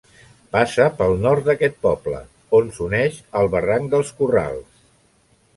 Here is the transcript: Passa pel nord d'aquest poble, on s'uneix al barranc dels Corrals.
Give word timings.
Passa 0.55 0.87
pel 1.01 1.11
nord 1.25 1.49
d'aquest 1.49 1.77
poble, 1.87 2.23
on 2.61 2.73
s'uneix 2.79 3.21
al 3.43 3.53
barranc 3.57 3.93
dels 3.93 4.15
Corrals. 4.23 4.85